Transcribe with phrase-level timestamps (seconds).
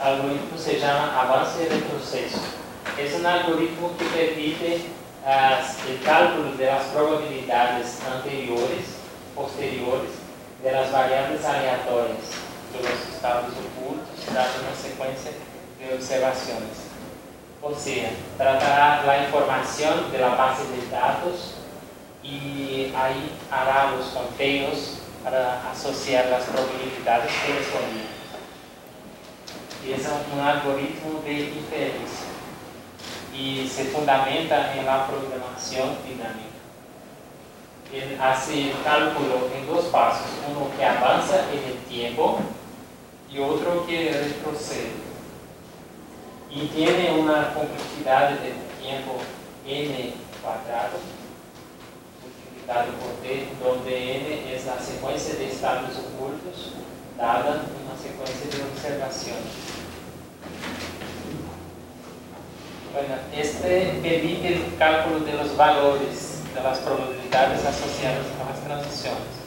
[0.00, 2.38] algoritmo se llama avance y retroceso.
[2.98, 4.86] Es un algoritmo que permite
[5.24, 8.96] uh, el cálculo de las probabilidades anteriores,
[9.34, 10.10] posteriores,
[10.62, 12.18] de las variables aleatorias
[12.72, 15.32] de los estados ocultos, dada una secuencia
[15.78, 16.90] de observaciones.
[17.62, 21.54] O sea, tratará la información de la base de datos
[22.22, 28.20] y ahí hará los conteos para asociar las probabilidades correspondientes.
[29.86, 32.28] Es un algoritmo de inferencia
[33.34, 36.60] y se fundamenta en la programación dinámica.
[37.92, 42.38] Él hace cálculo en dos pasos, uno que avanza en el tiempo
[43.32, 44.92] y otro que retrocede.
[46.50, 49.16] Y tiene una complejidad de tiempo
[49.66, 50.98] n cuadrado
[52.22, 56.74] multiplicado por t, donde n es la secuencia de estados ocultos
[57.20, 59.44] dada una secuencia de observaciones.
[62.92, 69.40] Bueno, este permite el cálculo de los valores de las probabilidades asociadas a las transiciones.